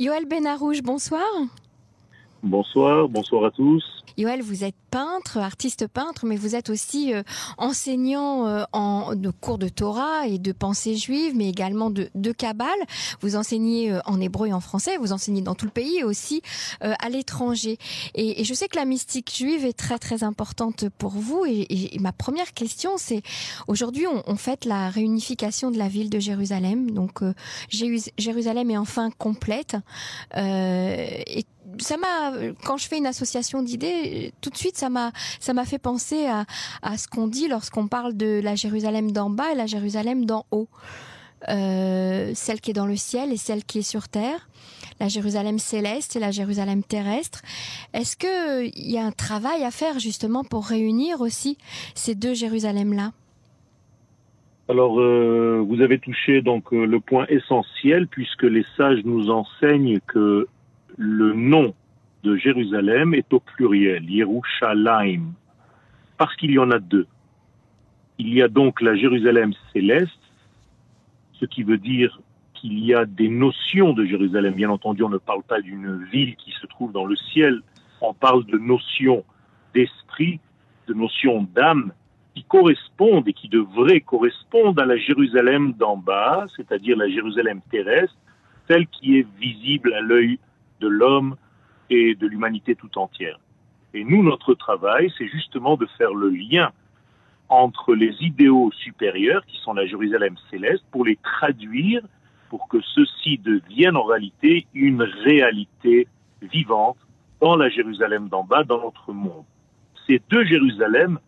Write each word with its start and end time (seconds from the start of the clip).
Yoël 0.00 0.26
Benarouche, 0.26 0.82
bonsoir. 0.82 1.22
Bonsoir, 2.44 3.08
bonsoir 3.08 3.46
à 3.46 3.50
tous. 3.50 3.82
Yoël, 4.18 4.42
vous 4.42 4.64
êtes 4.64 4.76
peintre, 4.90 5.38
artiste 5.38 5.88
peintre, 5.88 6.26
mais 6.26 6.36
vous 6.36 6.54
êtes 6.54 6.68
aussi 6.68 7.14
euh, 7.14 7.22
enseignant 7.56 8.46
euh, 8.46 8.64
en 8.72 9.12
cours 9.40 9.56
de 9.56 9.68
Torah 9.68 10.28
et 10.28 10.38
de 10.38 10.52
pensée 10.52 10.94
juive, 10.94 11.34
mais 11.34 11.48
également 11.48 11.88
de, 11.88 12.10
de. 12.14 12.34
Vous 13.22 13.36
enseignez 13.36 13.90
euh, 13.90 14.00
en 14.04 14.20
hébreu 14.20 14.48
et 14.48 14.52
en 14.52 14.60
français, 14.60 14.98
vous 14.98 15.12
enseignez 15.12 15.40
dans 15.40 15.54
tout 15.54 15.64
le 15.64 15.70
pays 15.70 16.00
et 16.00 16.04
aussi 16.04 16.42
à 16.80 17.08
l'étranger. 17.08 17.78
Et, 18.14 18.44
je 18.44 18.52
sais 18.52 18.68
que 18.68 18.76
la 18.76 18.84
mystique 18.84 19.34
juive 19.34 19.64
est 19.64 19.72
très 19.72 19.98
très 19.98 20.22
importante 20.22 20.88
pour 20.98 21.12
vous. 21.12 21.46
Et, 21.46 21.94
et 21.94 21.98
ma 21.98 22.12
première 22.12 22.52
question, 22.52 22.92
c'est 22.98 23.22
aujourd'hui 23.68 24.06
on, 24.06 24.22
on, 24.26 24.36
fête 24.36 24.66
la 24.66 24.90
réunification 24.90 25.70
de 25.70 25.78
la 25.78 25.88
ville 25.88 26.10
de 26.10 26.18
Jérusalem. 26.18 26.90
Donc 26.90 27.22
Jérusalem 27.70 28.70
est 28.70 28.76
enfin 28.76 29.10
complète. 29.10 29.76
et 30.36 31.46
ça 31.78 31.96
m'a, 31.96 32.32
quand 32.64 32.76
je 32.76 32.88
fais 32.88 32.98
une 32.98 33.06
association 33.06 33.62
d'idées, 33.62 34.32
tout 34.40 34.50
de 34.50 34.56
suite, 34.56 34.76
ça 34.76 34.88
m'a, 34.88 35.12
ça 35.40 35.52
m'a 35.52 35.64
fait 35.64 35.78
penser 35.78 36.26
à, 36.26 36.44
à 36.82 36.96
ce 36.96 37.08
qu'on 37.08 37.26
dit 37.26 37.48
lorsqu'on 37.48 37.88
parle 37.88 38.14
de 38.16 38.40
la 38.42 38.54
Jérusalem 38.54 39.12
d'en 39.12 39.30
bas 39.30 39.52
et 39.52 39.54
la 39.54 39.66
Jérusalem 39.66 40.24
d'en 40.26 40.46
haut. 40.50 40.68
Euh, 41.48 42.30
celle 42.34 42.60
qui 42.60 42.70
est 42.70 42.74
dans 42.74 42.86
le 42.86 42.96
ciel 42.96 43.30
et 43.30 43.36
celle 43.36 43.64
qui 43.64 43.80
est 43.80 43.82
sur 43.82 44.08
terre, 44.08 44.48
la 44.98 45.08
Jérusalem 45.08 45.58
céleste 45.58 46.16
et 46.16 46.20
la 46.20 46.30
Jérusalem 46.30 46.82
terrestre. 46.82 47.42
Est-ce 47.92 48.16
que 48.16 48.64
il 48.64 48.90
y 48.90 48.96
a 48.96 49.04
un 49.04 49.12
travail 49.12 49.62
à 49.62 49.70
faire 49.70 49.98
justement 49.98 50.42
pour 50.42 50.64
réunir 50.66 51.20
aussi 51.20 51.58
ces 51.94 52.14
deux 52.14 52.34
Jérusalem-là? 52.34 53.12
Alors, 54.70 54.98
euh, 54.98 55.62
vous 55.66 55.82
avez 55.82 55.98
touché 55.98 56.40
donc 56.40 56.72
euh, 56.72 56.86
le 56.86 56.98
point 56.98 57.26
essentiel 57.28 58.06
puisque 58.08 58.44
les 58.44 58.64
sages 58.78 59.04
nous 59.04 59.28
enseignent 59.28 60.00
que 60.06 60.48
le 60.96 61.32
nom 61.32 61.74
de 62.22 62.36
Jérusalem 62.36 63.14
est 63.14 63.32
au 63.32 63.40
pluriel, 63.40 64.08
Yerushalayim, 64.10 65.32
parce 66.16 66.34
qu'il 66.36 66.52
y 66.52 66.58
en 66.58 66.70
a 66.70 66.78
deux. 66.78 67.06
Il 68.18 68.32
y 68.32 68.42
a 68.42 68.48
donc 68.48 68.80
la 68.80 68.96
Jérusalem 68.96 69.52
céleste, 69.72 70.12
ce 71.32 71.44
qui 71.44 71.62
veut 71.62 71.78
dire 71.78 72.20
qu'il 72.54 72.78
y 72.78 72.94
a 72.94 73.04
des 73.04 73.28
notions 73.28 73.92
de 73.92 74.04
Jérusalem. 74.04 74.54
Bien 74.54 74.70
entendu, 74.70 75.02
on 75.02 75.08
ne 75.08 75.18
parle 75.18 75.42
pas 75.42 75.60
d'une 75.60 76.04
ville 76.04 76.36
qui 76.36 76.52
se 76.52 76.66
trouve 76.66 76.92
dans 76.92 77.04
le 77.04 77.16
ciel, 77.16 77.60
on 78.00 78.14
parle 78.14 78.46
de 78.46 78.58
notions 78.58 79.24
d'esprit, 79.74 80.40
de 80.86 80.94
notions 80.94 81.46
d'âme 81.54 81.92
qui 82.34 82.44
correspondent 82.44 83.28
et 83.28 83.32
qui 83.32 83.48
devraient 83.48 84.00
correspondre 84.00 84.82
à 84.82 84.86
la 84.86 84.96
Jérusalem 84.96 85.72
d'en 85.72 85.96
bas, 85.96 86.46
c'est-à-dire 86.56 86.96
la 86.96 87.08
Jérusalem 87.08 87.60
terrestre, 87.70 88.16
celle 88.68 88.86
qui 88.86 89.18
est 89.18 89.26
visible 89.38 89.92
à 89.92 90.00
l'œil 90.00 90.38
de 90.80 90.88
l'homme 90.88 91.36
et 91.90 92.14
de 92.14 92.26
l'humanité 92.26 92.74
tout 92.74 92.98
entière. 92.98 93.38
Et 93.92 94.04
nous, 94.04 94.22
notre 94.22 94.54
travail, 94.54 95.12
c'est 95.16 95.28
justement 95.28 95.76
de 95.76 95.86
faire 95.98 96.12
le 96.12 96.28
lien 96.28 96.72
entre 97.48 97.94
les 97.94 98.14
idéaux 98.20 98.70
supérieurs, 98.72 99.44
qui 99.46 99.58
sont 99.58 99.74
la 99.74 99.86
Jérusalem 99.86 100.34
céleste, 100.50 100.84
pour 100.90 101.04
les 101.04 101.16
traduire, 101.16 102.02
pour 102.48 102.68
que 102.68 102.80
ceux-ci 102.80 103.38
deviennent 103.38 103.96
en 103.96 104.04
réalité 104.04 104.66
une 104.74 105.02
réalité 105.02 106.08
vivante 106.42 106.96
dans 107.40 107.56
la 107.56 107.68
Jérusalem 107.68 108.28
d'en 108.28 108.44
bas, 108.44 108.64
dans 108.64 108.80
notre 108.80 109.12
monde. 109.12 109.44
Ces 110.06 110.20
deux 110.30 110.44
Jérusalem 110.44 111.18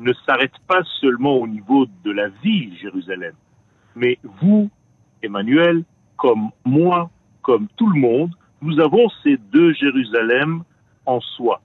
ne 0.00 0.12
s'arrêtent 0.26 0.58
pas 0.66 0.82
seulement 1.00 1.36
au 1.36 1.46
niveau 1.46 1.86
de 2.04 2.10
la 2.10 2.28
ville 2.28 2.76
Jérusalem, 2.78 3.34
mais 3.94 4.18
vous, 4.40 4.70
Emmanuel, 5.22 5.84
comme 6.16 6.50
moi, 6.64 7.10
comme 7.42 7.68
tout 7.76 7.88
le 7.88 7.98
monde, 7.98 8.30
nous 8.62 8.80
avons 8.80 9.08
ces 9.22 9.36
deux 9.36 9.72
Jérusalem 9.74 10.62
en 11.04 11.20
soi, 11.20 11.60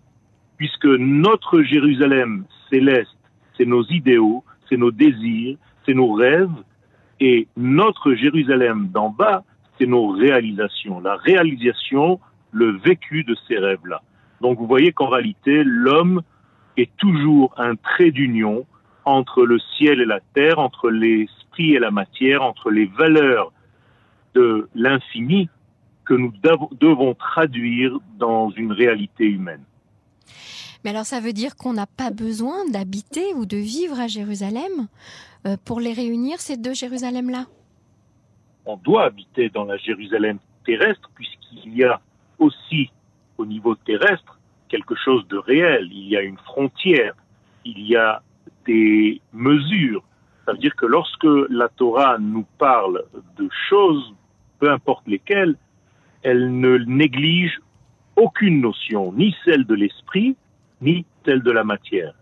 puisque 0.58 0.86
notre 0.86 1.62
Jérusalem 1.62 2.46
céleste, 2.70 3.18
c'est 3.58 3.66
nos 3.66 3.84
idéaux, 3.86 4.44
c'est 4.70 4.78
nos 4.78 4.92
désirs, 4.92 5.58
c'est 5.86 5.94
nos 5.94 6.14
rêves, 6.14 6.50
et 7.20 7.48
notre 7.56 8.14
Jérusalem 8.14 8.90
d'en 8.90 9.10
bas, 9.10 9.44
c'est 9.78 9.86
nos 9.86 10.10
réalisations, 10.10 11.00
la 11.00 11.16
réalisation, 11.16 12.20
le 12.52 12.78
vécu 12.78 13.24
de 13.24 13.36
ces 13.48 13.58
rêves-là. 13.58 14.02
Donc 14.42 14.58
vous 14.58 14.68
voyez 14.68 14.92
qu'en 14.92 15.08
réalité, 15.08 15.64
l'homme 15.64 16.22
est 16.78 16.92
toujours 16.98 17.54
un 17.58 17.76
trait 17.76 18.12
d'union 18.12 18.66
entre 19.06 19.46
le 19.46 19.60
ciel 19.78 20.02
et 20.02 20.06
la 20.06 20.20
terre, 20.34 20.60
entre 20.60 20.90
l'esprit 20.90 21.76
et 21.76 21.80
la 21.80 21.92
matière, 21.92 22.44
entre 22.44 22.70
les 22.70 22.86
valeurs 22.86 23.52
de 24.34 24.68
l'infini 24.76 25.50
que 26.12 26.16
nous 26.18 26.34
devons 26.82 27.14
traduire 27.14 27.98
dans 28.18 28.50
une 28.50 28.74
réalité 28.74 29.24
humaine. 29.24 29.64
Mais 30.84 30.90
alors 30.90 31.06
ça 31.06 31.22
veut 31.22 31.32
dire 31.32 31.56
qu'on 31.56 31.72
n'a 31.72 31.86
pas 31.88 32.12
besoin 32.12 32.70
d'habiter 32.70 33.34
ou 33.34 33.46
de 33.46 33.56
vivre 33.56 33.98
à 33.98 34.08
Jérusalem 34.08 34.90
euh, 35.46 35.56
pour 35.64 35.80
les 35.80 35.94
réunir, 35.94 36.42
ces 36.42 36.58
deux 36.58 36.74
Jérusalem-là? 36.74 37.46
On 38.66 38.76
doit 38.76 39.06
habiter 39.06 39.48
dans 39.48 39.64
la 39.64 39.78
Jérusalem 39.78 40.38
terrestre 40.66 41.10
puisqu'il 41.16 41.78
y 41.78 41.86
a 41.86 42.02
aussi 42.40 42.92
au 43.38 43.46
niveau 43.46 43.76
terrestre 43.76 44.38
quelque 44.68 44.96
chose 44.96 45.26
de 45.30 45.38
réel. 45.38 45.88
Il 45.94 46.10
y 46.10 46.18
a 46.18 46.22
une 46.24 46.40
frontière, 46.40 47.16
il 47.64 47.88
y 47.88 47.96
a 47.96 48.22
des 48.66 49.22
mesures. 49.32 50.04
Ça 50.46 50.52
veut 50.52 50.58
dire 50.58 50.76
que 50.76 50.88
lorsque 50.88 51.32
la 51.50 51.70
Torah 51.70 52.18
nous 52.20 52.46
parle 52.58 53.06
de 53.38 53.48
choses, 53.70 54.14
peu 54.60 54.70
importe 54.70 55.08
lesquelles, 55.08 55.56
elle 56.24 56.60
ne 56.60 56.78
néglige 56.78 57.60
aucune 58.16 58.62
notion, 58.62 59.14
ni 59.14 59.36
celle 59.46 59.66
de 59.66 59.76
l'esprit, 59.76 60.36
ni 60.82 61.06
celle 61.26 61.42
de 61.42 61.52
la 61.52 61.64
matière. 61.64 62.14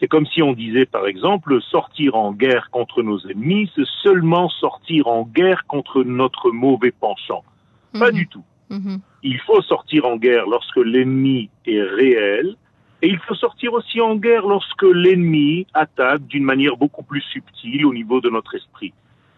C'est 0.00 0.08
comme 0.08 0.26
si 0.26 0.42
on 0.42 0.52
disait, 0.52 0.86
par 0.86 1.06
exemple, 1.06 1.60
sortir 1.62 2.14
en 2.16 2.32
guerre 2.32 2.70
contre 2.70 3.02
nos 3.02 3.18
ennemis, 3.20 3.70
c'est 3.74 3.86
seulement 4.02 4.48
sortir 4.48 5.06
en 5.06 5.22
guerre 5.22 5.66
contre 5.66 6.02
notre 6.02 6.50
mauvais 6.50 6.90
penchant. 6.90 7.44
Pas 7.92 8.10
mhm. 8.10 8.14
du 8.14 8.26
tout. 8.28 8.44
Mhm. 8.70 9.00
Il 9.22 9.38
faut 9.40 9.62
sortir 9.62 10.04
en 10.04 10.16
guerre 10.16 10.46
lorsque 10.46 10.76
l'ennemi 10.76 11.48
est 11.66 11.82
réel, 11.82 12.56
et 13.02 13.08
il 13.08 13.18
faut 13.18 13.34
sortir 13.34 13.72
aussi 13.74 14.00
en 14.00 14.16
guerre 14.16 14.46
lorsque 14.46 14.82
l'ennemi 14.82 15.66
attaque 15.74 16.26
d'une 16.26 16.44
manière 16.44 16.76
beaucoup 16.76 17.02
plus 17.02 17.20
subtile 17.20 17.84
au 17.86 17.92
niveau 17.92 18.20
de 18.20 18.30
notre 18.30 18.54
esprit. 18.54 18.94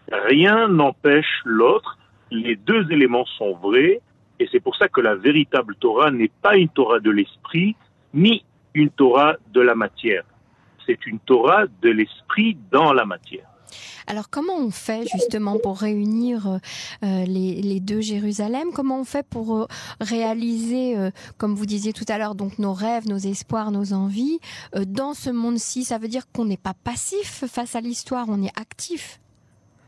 Rien 0.09 0.69
n'empêche 0.69 1.41
l'autre 1.43 1.97
les 2.31 2.55
deux 2.55 2.91
éléments 2.91 3.25
sont 3.37 3.53
vrais, 3.55 4.01
et 4.39 4.47
c'est 4.51 4.59
pour 4.59 4.75
ça 4.75 4.87
que 4.87 5.01
la 5.01 5.15
véritable 5.15 5.75
Torah 5.75 6.11
n'est 6.11 6.31
pas 6.41 6.55
une 6.55 6.69
Torah 6.69 6.99
de 6.99 7.11
l'esprit, 7.11 7.75
ni 8.13 8.43
une 8.73 8.89
Torah 8.89 9.35
de 9.53 9.61
la 9.61 9.75
matière. 9.75 10.23
C'est 10.85 11.05
une 11.05 11.19
Torah 11.19 11.65
de 11.81 11.89
l'esprit 11.89 12.57
dans 12.71 12.93
la 12.93 13.05
matière. 13.05 13.47
Alors 14.07 14.29
comment 14.29 14.55
on 14.55 14.71
fait 14.71 15.05
justement 15.11 15.57
pour 15.59 15.79
réunir 15.79 16.47
euh, 16.47 17.25
les, 17.25 17.61
les, 17.61 17.79
deux 17.81 17.99
Jérusalem? 17.99 18.69
Comment 18.73 19.01
on 19.01 19.03
fait 19.03 19.27
pour 19.27 19.57
euh, 19.57 19.65
réaliser, 19.99 20.97
euh, 20.97 21.11
comme 21.37 21.53
vous 21.55 21.65
disiez 21.65 21.91
tout 21.91 22.05
à 22.07 22.17
l'heure, 22.17 22.33
donc 22.33 22.57
nos 22.57 22.73
rêves, 22.73 23.07
nos 23.07 23.17
espoirs, 23.17 23.71
nos 23.71 23.91
envies 23.91 24.39
dans 24.73 25.13
ce 25.13 25.29
monde-ci? 25.29 25.83
Ça 25.83 25.97
veut 25.97 26.07
dire 26.07 26.31
qu'on 26.31 26.45
n'est 26.45 26.55
pas 26.55 26.73
passif 26.73 27.43
face 27.45 27.75
à 27.75 27.81
l'histoire, 27.81 28.27
on 28.29 28.41
est 28.41 28.57
actif. 28.57 29.19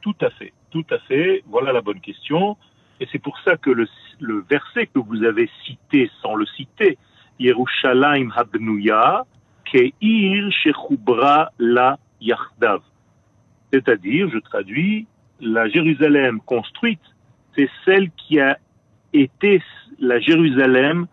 Tout 0.01 0.15
à 0.21 0.29
fait. 0.31 0.51
Tout 0.71 0.85
à 0.91 0.99
fait, 0.99 1.43
voilà 1.47 1.71
la 1.73 1.81
bonne 1.81 1.99
question. 1.99 2.57
Et 2.99 3.07
c'est 3.11 3.19
pour 3.19 3.37
ça 3.39 3.57
que 3.57 3.71
le, 3.71 3.87
verset 4.49 4.87
que 4.87 4.99
vous 4.99 5.23
avez 5.23 5.49
cité 5.65 6.11
sans 6.21 6.35
le 6.35 6.45
citer, 6.45 6.97
Yerushalayim 7.39 8.31
habnuya, 8.35 9.25
keir 9.65 10.51
shechubra 10.51 11.51
la 11.57 11.97
yachdav. 12.21 12.81
C'est-à-dire, 13.71 14.29
je 14.31 14.39
traduis, 14.39 15.07
la 15.39 15.69
Jérusalem 15.69 16.39
construite, 16.41 16.99
c'est 17.55 17.69
celle 17.85 18.11
qui 18.11 18.39
a 18.39 18.57
été 19.13 19.61
la 19.99 20.19
Jérusalem 20.19 21.07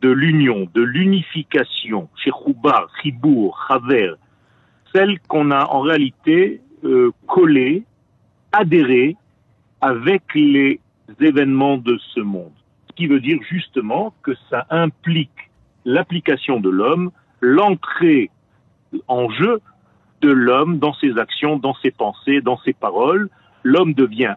de 0.00 0.10
l'union, 0.10 0.68
de 0.74 0.82
l'unification, 0.82 2.08
Shechubar, 2.16 2.88
Chibour, 3.00 3.58
Chaver, 3.68 4.14
celle 4.92 5.20
qu'on 5.28 5.50
a 5.50 5.66
en 5.66 5.80
réalité 5.80 6.60
euh, 6.84 7.12
collée 7.26 7.84
adhérer 8.52 9.16
avec 9.80 10.22
les 10.34 10.80
événements 11.20 11.76
de 11.76 11.98
ce 12.14 12.20
monde. 12.20 12.52
Ce 12.88 12.94
qui 12.94 13.06
veut 13.06 13.20
dire 13.20 13.38
justement 13.48 14.14
que 14.22 14.32
ça 14.50 14.66
implique 14.70 15.50
l'application 15.84 16.60
de 16.60 16.70
l'homme, 16.70 17.10
l'entrée 17.40 18.30
en 19.08 19.30
jeu 19.30 19.60
de 20.20 20.30
l'homme 20.30 20.78
dans 20.78 20.94
ses 20.94 21.18
actions, 21.18 21.56
dans 21.56 21.74
ses 21.82 21.90
pensées, 21.90 22.40
dans 22.40 22.58
ses 22.58 22.72
paroles. 22.72 23.28
L'homme 23.64 23.94
devient 23.94 24.34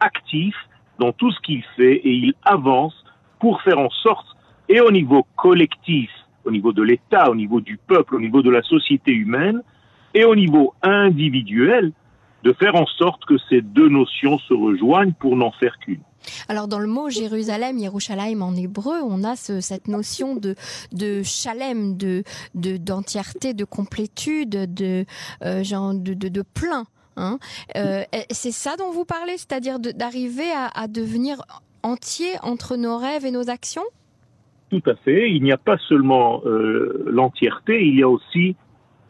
actif 0.00 0.54
dans 0.98 1.12
tout 1.12 1.30
ce 1.32 1.40
qu'il 1.40 1.62
fait 1.76 1.96
et 1.96 2.12
il 2.12 2.34
avance 2.44 3.04
pour 3.38 3.60
faire 3.62 3.78
en 3.78 3.90
sorte, 3.90 4.26
et 4.68 4.80
au 4.80 4.90
niveau 4.90 5.26
collectif, 5.36 6.10
au 6.44 6.50
niveau 6.50 6.72
de 6.72 6.82
l'État, 6.82 7.30
au 7.30 7.34
niveau 7.34 7.60
du 7.60 7.76
peuple, 7.76 8.14
au 8.14 8.20
niveau 8.20 8.40
de 8.40 8.50
la 8.50 8.62
société 8.62 9.12
humaine, 9.12 9.62
et 10.14 10.24
au 10.24 10.34
niveau 10.34 10.72
individuel, 10.82 11.92
de 12.44 12.52
faire 12.52 12.74
en 12.74 12.86
sorte 12.86 13.24
que 13.24 13.36
ces 13.48 13.60
deux 13.60 13.88
notions 13.88 14.38
se 14.38 14.54
rejoignent 14.54 15.14
pour 15.14 15.36
n'en 15.36 15.52
faire 15.52 15.78
qu'une. 15.78 16.00
Alors 16.48 16.68
dans 16.68 16.78
le 16.78 16.86
mot 16.86 17.08
Jérusalem, 17.10 17.78
Yerushalayim 17.78 18.42
en 18.42 18.54
hébreu, 18.54 19.00
on 19.02 19.24
a 19.24 19.36
cette 19.36 19.88
notion 19.88 20.34
de 20.34 20.54
de 20.92 21.22
shalem, 21.22 21.96
de 21.96 22.22
d'entièreté, 22.54 23.54
de, 23.54 23.64
complétude, 23.64 24.74
de 24.74 25.04
euh, 25.44 25.62
genre 25.62 25.94
de, 25.94 26.14
de, 26.14 26.42
plein. 26.42 26.84
Hein. 27.16 27.38
Euh, 27.76 28.02
c'est 28.30 28.52
ça 28.52 28.76
dont 28.76 28.90
vous 28.90 29.04
parlez, 29.04 29.36
c'est-à-dire 29.38 29.78
d'arriver 29.78 30.50
à, 30.52 30.86
devenir 30.88 31.38
entier 31.82 32.32
entre 32.42 32.76
nos 32.76 32.98
rêves 32.98 33.24
et 33.24 33.30
nos 33.30 33.48
actions? 33.48 33.84
Tout 34.70 34.82
à 34.86 34.96
fait. 34.96 35.30
Il 35.30 35.42
n'y 35.42 35.52
a 35.52 35.56
pas 35.56 35.78
seulement 35.88 36.42
euh, 36.44 37.04
l'entièreté, 37.06 37.86
il 37.86 37.96
y 37.96 38.02
a 38.02 38.08
aussi 38.08 38.56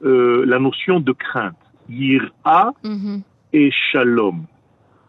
la 0.03 0.61
notion 0.61 1.01
de 1.01 1.11
crainte. 1.11 1.57
Yira 1.89 2.73
mm-hmm. 2.85 3.23
et 3.53 3.71
shalom. 3.71 4.47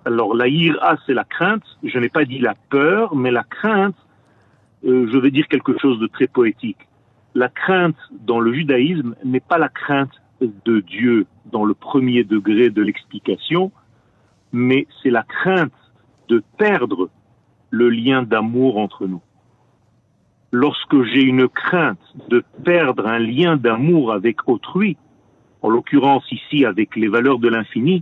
Alors 0.06 0.36
la 0.36 0.48
ira, 0.48 0.98
c'est 1.06 1.14
la 1.14 1.26
crainte. 1.26 1.66
Je 1.84 2.00
n'ai 2.00 2.10
pas 2.10 2.24
dit 2.24 2.40
la 2.40 2.56
peur, 2.70 3.16
mais 3.16 3.32
la 3.32 3.44
crainte, 3.44 3.96
euh, 4.86 5.08
je 5.12 5.18
vais 5.18 5.32
dire 5.32 5.48
quelque 5.48 5.78
chose 5.80 6.00
de 6.00 6.08
très 6.08 6.28
poétique. 6.28 6.88
La 7.36 7.50
crainte 7.50 7.98
dans 8.12 8.40
le 8.40 8.54
judaïsme 8.54 9.16
n'est 9.26 9.42
pas 9.42 9.58
la 9.58 9.70
crainte 9.70 10.22
de 10.42 10.80
Dieu 10.80 11.26
dans 11.52 11.66
le 11.66 11.74
premier 11.74 12.24
degré 12.24 12.70
de 12.70 12.82
l'explication, 12.82 13.72
mais 14.54 14.88
c'est 15.02 15.10
la 15.10 15.24
crainte 15.24 15.74
de 16.30 16.42
perdre 16.58 17.10
le 17.70 17.90
lien 17.90 18.24
d'amour 18.24 18.78
entre 18.78 19.08
nous. 19.08 19.22
Lorsque 20.52 21.04
j'ai 21.04 21.22
une 21.22 21.50
crainte 21.50 22.00
de 22.30 22.44
perdre 22.64 23.08
un 23.08 23.20
lien 23.20 23.58
d'amour 23.58 24.14
avec 24.14 24.48
autrui, 24.48 24.96
en 25.68 25.70
l'occurrence 25.70 26.24
ici 26.32 26.64
avec 26.64 26.96
les 26.96 27.10
valeurs 27.10 27.40
de 27.40 27.50
l'infini, 27.50 28.02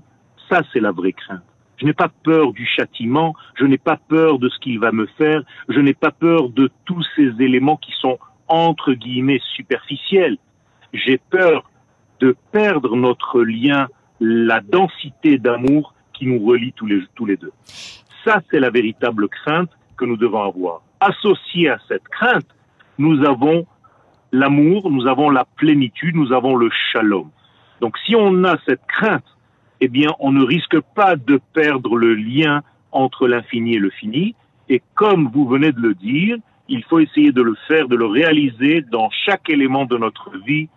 ça 0.50 0.62
c'est 0.71 0.79
la 0.79 0.91
vraie 0.91 1.13
crainte. 1.13 1.41
Je 1.77 1.85
n'ai 1.88 1.94
pas 1.94 2.12
peur 2.23 2.53
du 2.53 2.63
châtiment, 2.63 3.33
je 3.56 3.65
n'ai 3.65 3.79
pas 3.79 3.97
peur 3.97 4.38
de 4.38 4.50
ce 4.50 4.59
qu'il 4.59 4.77
va 4.79 4.91
me 4.91 5.07
faire, 5.17 5.41
je 5.69 5.79
n'ai 5.79 5.95
pas 5.95 6.12
peur 6.12 6.50
de 6.50 6.69
tous 6.85 7.03
ces 7.15 7.31
éléments 7.39 7.77
qui 7.77 7.91
sont 8.00 8.19
entre 8.47 8.94
guillemets 8.94 9.41
superficiels. 9.56 10.38
J'ai 10.94 11.17
peur 11.17 11.67
de 12.19 12.35
perdre 12.51 12.95
notre 12.95 13.41
lien, 13.41 13.88
la 14.19 14.62
densité 14.62 15.39
d'amour 15.39 15.95
qui 16.13 16.27
nous 16.27 16.45
relie 16.45 16.71
tous 16.73 16.85
les, 16.85 17.01
tous 17.15 17.25
les 17.25 17.35
deux. 17.35 17.51
Ça, 18.23 18.44
c'est 18.51 18.59
la 18.59 18.69
véritable 18.69 19.27
crainte 19.27 19.71
que 19.97 20.06
nous 20.06 20.17
devons 20.17 20.44
avoir. 20.44 20.81
Associé 21.00 21.69
à 21.69 21.79
cette 21.88 22.07
crainte, 22.09 22.47
nous 23.00 23.25
avons 23.25 23.65
l'amour, 24.31 24.91
nous 24.91 25.07
avons 25.07 25.31
la 25.31 25.45
plénitude, 25.45 26.15
nous 26.15 26.31
avons 26.31 26.56
le 26.56 26.69
shalom. 26.91 27.31
Donc 27.81 27.98
si 28.06 28.16
on 28.16 28.44
a 28.44 28.57
cette 28.66 28.86
crainte 28.88 29.25
eh 29.81 29.88
bien, 29.88 30.10
on 30.19 30.31
ne 30.31 30.44
risque 30.44 30.80
pas 30.95 31.16
de 31.16 31.39
perdre 31.54 31.98
le 31.98 32.16
lien 32.16 32.63
entre 32.92 33.27
l'infini 33.27 33.75
et 33.75 33.80
le 33.80 33.89
fini. 33.89 34.36
Et 34.69 34.81
comme 34.95 35.30
vous 35.33 35.48
venez 35.48 35.72
de 35.72 35.81
le 35.81 35.94
dire, 35.94 36.38
il 36.69 36.83
faut 36.83 37.00
essayer 37.00 37.31
de 37.31 37.42
le 37.42 37.56
faire, 37.68 37.88
de 37.88 37.95
le 37.95 38.06
réaliser 38.06 38.81
dans 38.81 39.10
chaque 39.10 39.50
élément 39.50 39.86
de 39.86 39.98
notre 39.98 40.31
vie, 40.39 40.69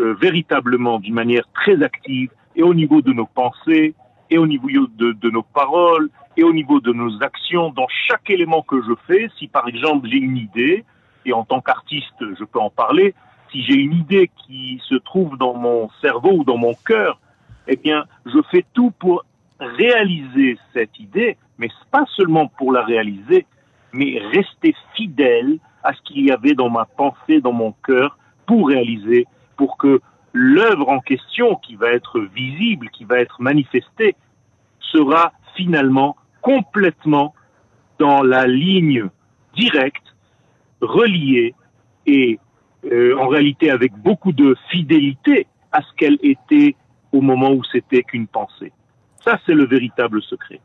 euh, 0.00 0.14
véritablement 0.14 0.98
d'une 0.98 1.14
manière 1.14 1.44
très 1.54 1.82
active, 1.82 2.30
et 2.54 2.62
au 2.62 2.72
niveau 2.72 3.02
de 3.02 3.12
nos 3.12 3.26
pensées, 3.26 3.94
et 4.30 4.38
au 4.38 4.46
niveau 4.46 4.68
de, 4.68 5.12
de, 5.12 5.30
nos 5.30 5.42
paroles, 5.42 6.08
et 6.36 6.42
au 6.42 6.52
niveau 6.52 6.80
de 6.80 6.92
nos 6.92 7.22
actions, 7.22 7.70
dans 7.70 7.88
chaque 7.88 8.30
élément 8.30 8.62
que 8.62 8.80
je 8.82 8.92
fais. 9.06 9.28
Si 9.38 9.48
par 9.48 9.68
exemple 9.68 10.08
j'ai 10.08 10.18
une 10.18 10.36
idée, 10.36 10.84
et 11.24 11.32
en 11.32 11.44
tant 11.44 11.60
qu'artiste 11.60 12.14
je 12.20 12.44
peux 12.44 12.60
en 12.60 12.70
parler, 12.70 13.14
si 13.50 13.62
j'ai 13.62 13.74
une 13.74 13.94
idée 13.94 14.30
qui 14.46 14.80
se 14.88 14.94
trouve 14.96 15.36
dans 15.38 15.54
mon 15.54 15.88
cerveau 16.00 16.32
ou 16.38 16.44
dans 16.44 16.56
mon 16.56 16.74
cœur, 16.74 17.18
eh 17.66 17.76
bien, 17.76 18.04
je 18.24 18.38
fais 18.50 18.64
tout 18.74 18.92
pour 18.98 19.24
réaliser 19.60 20.58
cette 20.72 20.98
idée, 20.98 21.36
mais 21.58 21.68
pas 21.90 22.04
seulement 22.16 22.48
pour 22.48 22.72
la 22.72 22.84
réaliser, 22.84 23.46
mais 23.92 24.20
rester 24.32 24.74
fidèle 24.94 25.58
à 25.82 25.92
ce 25.94 26.02
qu'il 26.02 26.24
y 26.24 26.30
avait 26.30 26.54
dans 26.54 26.70
ma 26.70 26.84
pensée, 26.84 27.40
dans 27.40 27.52
mon 27.52 27.72
cœur, 27.72 28.18
pour 28.46 28.68
réaliser, 28.68 29.26
pour 29.56 29.76
que 29.76 30.00
l'œuvre 30.32 30.88
en 30.88 31.00
question, 31.00 31.56
qui 31.56 31.76
va 31.76 31.92
être 31.92 32.20
visible, 32.20 32.90
qui 32.90 33.04
va 33.04 33.18
être 33.18 33.40
manifestée, 33.40 34.16
sera 34.80 35.32
finalement 35.54 36.16
complètement 36.42 37.34
dans 37.98 38.22
la 38.22 38.46
ligne 38.46 39.08
directe, 39.54 40.14
reliée 40.80 41.54
et 42.06 42.38
euh, 42.92 43.16
en 43.18 43.28
réalité 43.28 43.70
avec 43.70 43.92
beaucoup 43.92 44.32
de 44.32 44.56
fidélité 44.70 45.46
à 45.72 45.82
ce 45.82 45.88
qu'elle 45.96 46.18
était 46.22 46.76
au 47.12 47.20
moment 47.20 47.50
où 47.52 47.62
c'était 47.64 48.02
qu'une 48.02 48.26
pensée. 48.26 48.72
Ça, 49.24 49.38
c'est 49.44 49.54
le 49.54 49.66
véritable 49.66 50.22
secret. 50.22 50.60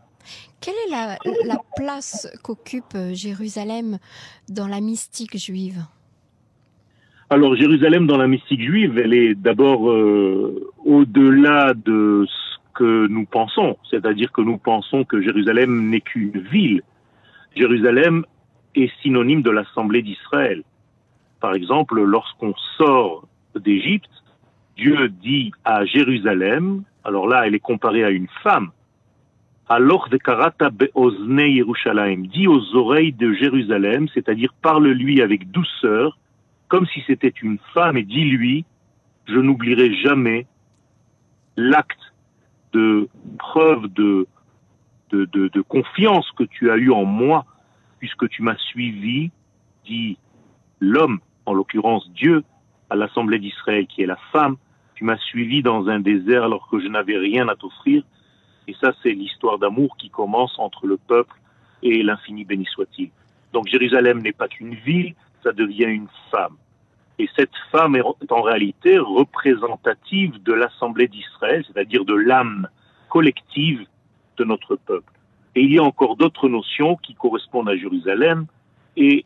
Quelle 0.60 0.76
est 0.88 0.92
la, 0.92 1.58
place 1.76 2.28
qu'occupe 2.44 2.94
euh, 2.96 3.14
Jérusalem 3.14 3.98
dans 4.50 4.68
la 4.68 4.80
mystique 4.80 5.38
juive? 5.38 5.84
Alors, 7.32 7.56
Jérusalem 7.56 8.06
dans 8.06 8.18
la 8.18 8.28
mystique 8.28 8.62
juive, 8.62 9.00
elle 9.00 9.14
est 9.14 9.34
d'abord 9.34 9.90
euh, 9.90 10.70
au-delà 10.86 11.74
de 11.74 12.28
ce 12.28 12.58
que 12.76 13.08
nous 13.08 13.26
pensons, 13.26 13.78
c'est-à-dire 13.90 14.32
que 14.32 14.42
nous 14.42 14.58
pensons 14.58 15.04
que 15.04 15.22
Jérusalem 15.22 15.90
n'est 15.90 16.02
qu'une 16.02 16.40
ville. 16.52 16.84
Jérusalem 17.56 18.26
est 18.76 18.92
synonyme 19.02 19.42
de 19.42 19.50
l'Assemblée 19.50 20.04
d'Israël. 20.04 20.64
Par 21.42 21.54
exemple, 21.56 22.02
lorsqu'on 22.02 22.54
sort 22.78 23.28
d'Égypte, 23.56 24.10
Dieu 24.78 25.10
dit 25.10 25.52
à 25.66 25.86
Jérusalem, 25.86 26.84
alors 27.04 27.28
là, 27.28 27.46
elle 27.46 27.56
est 27.56 27.60
comparée 27.60 28.04
à 28.04 28.12
une 28.12 28.28
femme, 28.44 28.72
alors 29.68 30.10
be'ozne 30.10 31.40
Yerushalayim, 31.40 32.28
dit 32.28 32.48
aux 32.48 32.76
oreilles 32.76 33.14
de 33.14 33.34
Jérusalem, 33.34 34.08
c'est-à-dire 34.14 34.54
parle-lui 34.62 35.22
avec 35.22 35.50
douceur, 35.50 36.18
comme 36.68 36.86
si 36.88 37.04
c'était 37.08 37.34
une 37.42 37.58
femme, 37.74 37.98
et 37.98 38.04
dis-lui, 38.04 38.66
je 39.28 39.40
n'oublierai 39.40 39.96
jamais 39.96 40.46
l'acte 41.58 42.14
de 42.74 43.08
preuve 43.40 43.88
de, 43.94 44.28
de, 45.12 45.26
de, 45.26 45.62
confiance 45.62 46.30
que 46.38 46.44
tu 46.44 46.70
as 46.70 46.78
eu 46.78 46.92
en 46.92 47.06
moi, 47.06 47.46
puisque 48.00 48.30
tu 48.30 48.44
m'as 48.44 48.58
suivi, 48.58 49.32
dit 49.86 50.18
l'homme, 50.80 51.20
en 51.46 51.54
l'occurrence 51.54 52.10
Dieu, 52.12 52.44
à 52.90 52.96
l'Assemblée 52.96 53.40
d'Israël, 53.40 53.88
qui 53.88 54.02
est 54.02 54.06
la 54.06 54.20
femme, 54.32 54.58
tu 54.96 55.04
m'as 55.04 55.18
suivi 55.18 55.64
dans 55.64 55.88
un 55.88 56.00
désert 56.00 56.44
alors 56.44 56.68
que 56.70 56.80
je 56.80 56.88
n'avais 56.88 57.18
rien 57.18 57.48
à 57.48 57.56
t'offrir. 57.56 58.04
Et 58.68 58.76
ça, 58.80 58.94
c'est 59.02 59.14
l'histoire 59.14 59.58
d'amour 59.58 59.98
qui 59.98 60.10
commence 60.10 60.58
entre 60.60 60.86
le 60.86 60.98
peuple 60.98 61.36
et 61.82 62.04
l'infini 62.04 62.46
béni 62.46 62.66
soit-il. 62.66 63.10
Donc 63.54 63.68
Jérusalem 63.68 64.22
n'est 64.22 64.32
pas 64.32 64.48
qu'une 64.48 64.76
ville, 64.76 65.16
ça 65.44 65.52
devient 65.52 65.86
une 65.86 66.08
femme. 66.30 66.56
Et 67.18 67.30
cette 67.36 67.56
femme 67.72 67.96
est 67.96 68.32
en 68.32 68.42
réalité 68.42 68.98
représentative 68.98 70.42
de 70.44 70.54
l'Assemblée 70.54 71.08
d'Israël, 71.08 71.64
c'est-à-dire 71.68 72.06
de 72.06 72.16
l'âme 72.16 72.68
collective 73.10 73.86
de 74.38 74.44
notre 74.44 74.76
peuple. 74.76 75.12
Et 75.56 75.62
il 75.62 75.74
y 75.74 75.80
a 75.80 75.84
encore 75.84 76.16
d'autres 76.16 76.48
notions 76.48 76.96
qui 76.96 77.14
correspondent 77.14 77.70
à 77.70 77.76
Jérusalem, 77.76 78.46
et 78.98 79.26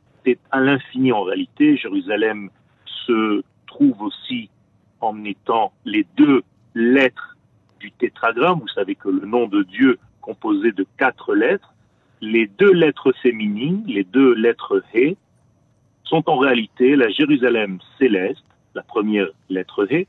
à 0.52 0.60
l'infini 0.60 1.12
en 1.12 1.24
réalité. 1.24 1.78
Jérusalem 1.78 2.50
se 2.86 3.44
trouve 3.68 4.02
aussi 4.02 4.50
en 5.02 5.24
étant 5.24 5.74
les 5.86 6.06
deux 6.18 6.44
lettres 6.74 7.38
du 7.80 7.92
tétragramme. 7.92 8.60
Vous 8.60 8.68
savez 8.70 8.96
que 8.96 9.10
le 9.10 9.26
nom 9.26 9.48
de 9.48 9.64
Dieu 9.64 10.00
composé 10.22 10.72
de 10.72 10.86
quatre 10.98 11.36
lettres, 11.36 11.74
les 12.22 12.48
deux 12.48 12.72
lettres 12.72 13.14
féminines, 13.22 13.84
les 13.88 14.04
deux 14.04 14.34
lettres 14.34 14.82
He, 14.94 15.16
sont 16.04 16.28
en 16.30 16.38
réalité 16.38 16.96
la 16.96 17.10
Jérusalem 17.10 17.80
céleste, 18.00 18.44
la 18.74 18.82
première 18.82 19.28
lettre 19.50 19.86
He, 19.92 20.08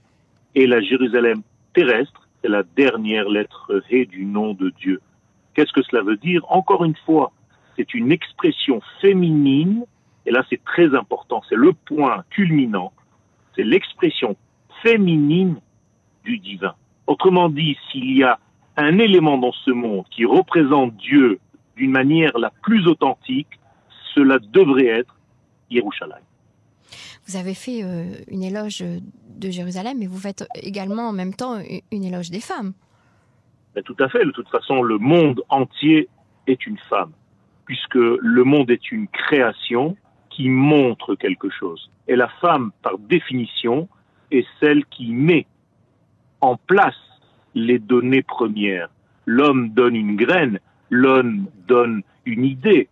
et 0.54 0.66
la 0.66 0.80
Jérusalem 0.80 1.42
terrestre, 1.74 2.28
la 2.44 2.62
dernière 2.62 3.28
lettre 3.28 3.82
He 3.90 4.06
du 4.06 4.24
nom 4.24 4.54
de 4.54 4.70
Dieu. 4.70 5.00
Qu'est-ce 5.54 5.72
que 5.72 5.82
cela 5.82 6.02
veut 6.02 6.16
dire? 6.16 6.44
Encore 6.48 6.84
une 6.84 6.96
fois, 7.04 7.32
c'est 7.76 7.94
une 7.94 8.12
expression 8.12 8.80
féminine, 9.00 9.84
et 10.26 10.30
là 10.30 10.44
c'est 10.50 10.62
très 10.64 10.94
important, 10.94 11.42
c'est 11.48 11.56
le 11.56 11.72
point 11.72 12.24
culminant, 12.30 12.92
c'est 13.54 13.62
l'expression 13.62 14.36
féminine 14.82 15.56
du 16.24 16.38
divin. 16.38 16.74
Autrement 17.06 17.48
dit, 17.48 17.78
s'il 17.90 18.16
y 18.16 18.24
a 18.24 18.38
un 18.76 18.98
élément 18.98 19.38
dans 19.38 19.52
ce 19.52 19.70
monde 19.70 20.04
qui 20.10 20.24
représente 20.24 20.94
Dieu 20.96 21.38
d'une 21.76 21.92
manière 21.92 22.36
la 22.38 22.50
plus 22.62 22.86
authentique, 22.86 23.48
cela 24.14 24.38
devrait 24.38 24.86
être 24.86 25.14
Yerushalayim. 25.70 26.24
Vous 27.26 27.36
avez 27.36 27.54
fait 27.54 27.82
euh, 27.82 28.04
une 28.28 28.42
éloge 28.42 28.84
de 29.36 29.50
Jérusalem, 29.50 29.98
mais 29.98 30.06
vous 30.06 30.18
faites 30.18 30.46
également 30.54 31.08
en 31.08 31.12
même 31.12 31.34
temps 31.34 31.58
une 31.90 32.04
éloge 32.04 32.30
des 32.30 32.40
femmes. 32.40 32.72
Ben, 33.74 33.82
tout 33.82 33.96
à 33.98 34.08
fait. 34.08 34.24
De 34.24 34.30
toute 34.30 34.48
façon, 34.48 34.82
le 34.82 34.98
monde 34.98 35.42
entier 35.48 36.08
est 36.46 36.66
une 36.66 36.78
femme, 36.88 37.12
puisque 37.64 37.94
le 37.94 38.44
monde 38.44 38.70
est 38.70 38.90
une 38.90 39.08
création 39.08 39.96
qui 40.36 40.50
montre 40.50 41.14
quelque 41.14 41.48
chose. 41.48 41.90
Et 42.08 42.14
la 42.14 42.28
femme, 42.28 42.70
par 42.82 42.98
définition, 42.98 43.88
est 44.30 44.46
celle 44.60 44.84
qui 44.84 45.12
met 45.12 45.46
en 46.42 46.56
place 46.56 46.94
les 47.54 47.78
données 47.78 48.22
premières. 48.22 48.90
L'homme 49.24 49.70
donne 49.70 49.96
une 49.96 50.14
graine, 50.14 50.58
l'homme 50.90 51.46
donne 51.66 52.02
une 52.26 52.44
idée, 52.44 52.88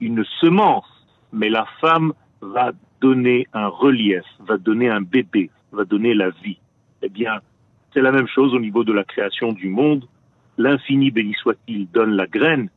une 0.00 0.24
semence, 0.40 0.88
mais 1.34 1.50
la 1.50 1.66
femme 1.82 2.14
va 2.40 2.72
donner 3.02 3.46
un 3.52 3.66
relief, 3.66 4.24
va 4.40 4.56
donner 4.56 4.88
un 4.88 5.02
bébé, 5.02 5.50
va 5.70 5.84
donner 5.84 6.14
la 6.14 6.30
vie. 6.30 6.58
Eh 7.02 7.10
bien, 7.10 7.40
c'est 7.92 8.00
la 8.00 8.10
même 8.10 8.28
chose 8.28 8.54
au 8.54 8.58
niveau 8.58 8.84
de 8.84 8.92
la 8.94 9.04
création 9.04 9.52
du 9.52 9.68
monde. 9.68 10.06
L'infini, 10.56 11.10
béni 11.10 11.34
soit-il, 11.34 11.90
donne 11.90 12.12
la 12.12 12.26
graine 12.26 12.70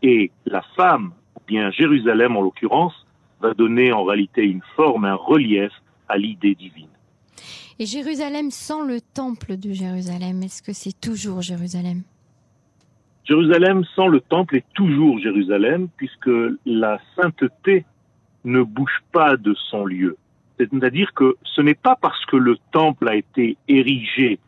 et 0.00 0.30
la 0.46 0.62
femme, 0.74 1.12
ou 1.34 1.40
bien 1.46 1.70
Jérusalem 1.70 2.34
en 2.36 2.40
l'occurrence, 2.40 3.05
va 3.46 3.54
donner 3.54 3.92
en 3.92 4.04
réalité 4.04 4.42
une 4.42 4.62
forme, 4.74 5.04
un 5.04 5.14
relief 5.14 5.72
à 6.08 6.18
l'idée 6.18 6.54
divine. 6.54 6.88
Et 7.78 7.86
Jérusalem 7.86 8.50
sans 8.50 8.82
le 8.82 9.00
temple 9.00 9.56
de 9.56 9.72
Jérusalem, 9.72 10.42
est-ce 10.42 10.62
que 10.62 10.72
c'est 10.72 10.98
toujours 11.00 11.42
Jérusalem? 11.42 12.02
Jérusalem 13.24 13.84
sans 13.94 14.08
le 14.08 14.20
temple 14.20 14.56
est 14.56 14.72
toujours 14.74 15.18
Jérusalem, 15.18 15.88
puisque 15.96 16.30
la 16.64 16.98
sainteté 17.16 17.84
ne 18.44 18.62
bouge 18.62 19.02
pas 19.12 19.36
de 19.36 19.54
son 19.68 19.84
lieu. 19.84 20.16
C'est-à-dire 20.58 21.12
que 21.12 21.36
ce 21.42 21.60
n'est 21.60 21.74
pas 21.74 21.96
parce 21.96 22.24
que 22.26 22.36
le 22.36 22.56
temple 22.72 23.08
a 23.08 23.16
été 23.16 23.56
érigé 23.68 24.38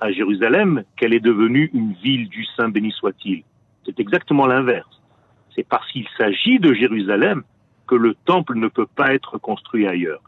à 0.00 0.10
Jérusalem 0.10 0.82
qu'elle 0.96 1.14
est 1.14 1.20
devenue 1.20 1.70
une 1.72 1.92
ville 2.02 2.28
du 2.28 2.44
Saint 2.56 2.68
béni 2.68 2.90
soit-il. 2.90 3.44
C'est 3.84 4.00
exactement 4.00 4.46
l'inverse. 4.46 5.00
C'est 5.54 5.66
parce 5.68 5.88
qu'il 5.92 6.06
s'agit 6.18 6.58
de 6.58 6.72
Jérusalem 6.72 7.44
le 7.94 8.14
temple 8.24 8.56
ne 8.56 8.68
peut 8.68 8.86
pas 8.86 9.14
être 9.14 9.38
construit 9.38 9.86
ailleurs. 9.86 10.22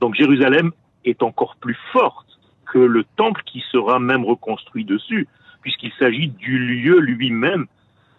Donc 0.00 0.14
Jérusalem 0.14 0.72
est 1.04 1.22
encore 1.22 1.56
plus 1.56 1.78
forte 1.92 2.26
que 2.66 2.78
le 2.78 3.04
temple 3.16 3.42
qui 3.46 3.62
sera 3.72 3.98
même 3.98 4.24
reconstruit 4.24 4.84
dessus, 4.84 5.26
puisqu'il 5.62 5.92
s'agit 5.98 6.28
du 6.28 6.58
lieu 6.58 6.98
lui-même, 7.00 7.66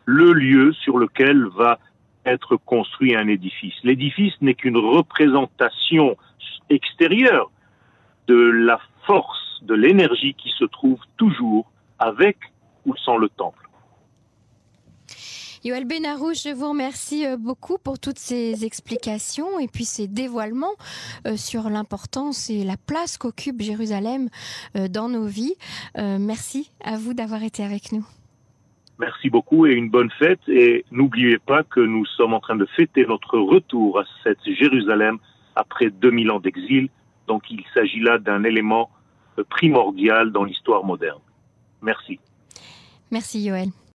le 0.05 0.33
lieu 0.33 0.73
sur 0.73 0.97
lequel 0.97 1.45
va 1.45 1.79
être 2.25 2.57
construit 2.57 3.15
un 3.15 3.27
édifice. 3.27 3.75
L'édifice 3.83 4.33
n'est 4.41 4.55
qu'une 4.55 4.77
représentation 4.77 6.17
extérieure 6.69 7.51
de 8.27 8.35
la 8.35 8.79
force, 9.05 9.59
de 9.63 9.73
l'énergie 9.73 10.33
qui 10.33 10.49
se 10.57 10.65
trouve 10.65 10.99
toujours 11.17 11.71
avec 11.97 12.37
ou 12.85 12.95
sans 12.97 13.17
le 13.17 13.29
temple. 13.29 13.58
Yoel 15.65 15.83
Benarou, 15.83 16.33
je 16.33 16.53
vous 16.53 16.69
remercie 16.69 17.25
euh, 17.25 17.35
beaucoup 17.35 17.77
pour 17.77 17.99
toutes 17.99 18.17
ces 18.17 18.63
explications 18.63 19.59
et 19.59 19.67
puis 19.67 19.83
ces 19.83 20.07
dévoilements 20.07 20.75
euh, 21.27 21.35
sur 21.35 21.69
l'importance 21.69 22.49
et 22.49 22.63
la 22.63 22.77
place 22.77 23.17
qu'occupe 23.17 23.61
Jérusalem 23.61 24.29
euh, 24.77 24.87
dans 24.87 25.09
nos 25.09 25.25
vies. 25.25 25.55
Merci 25.97 26.71
à 26.83 26.97
vous 26.97 27.13
d'avoir 27.13 27.43
été 27.43 27.63
avec 27.63 27.91
nous. 27.91 28.05
Merci 28.99 29.29
beaucoup 29.29 29.65
et 29.65 29.73
une 29.73 29.89
bonne 29.89 30.11
fête. 30.11 30.39
Et 30.47 30.85
n'oubliez 30.91 31.39
pas 31.39 31.63
que 31.63 31.81
nous 31.81 32.05
sommes 32.05 32.33
en 32.33 32.39
train 32.39 32.55
de 32.55 32.65
fêter 32.77 33.05
notre 33.05 33.37
retour 33.37 33.99
à 33.99 34.03
cette 34.23 34.43
Jérusalem 34.45 35.17
après 35.55 35.89
2000 35.89 36.31
ans 36.31 36.39
d'exil. 36.39 36.89
Donc 37.27 37.43
il 37.49 37.63
s'agit 37.73 37.99
là 37.99 38.17
d'un 38.17 38.43
élément 38.43 38.89
primordial 39.49 40.31
dans 40.31 40.45
l'histoire 40.45 40.85
moderne. 40.85 41.19
Merci. 41.81 42.19
Merci 43.11 43.41
Yoel. 43.41 43.69